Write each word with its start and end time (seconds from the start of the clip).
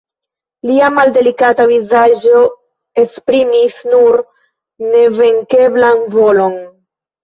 Lia 0.69 0.87
maldelikata 0.95 1.67
vizaĝo 1.73 2.43
esprimis 3.05 3.79
nur 3.95 4.21
nevenkeblan 4.93 6.07
volon. 6.21 6.63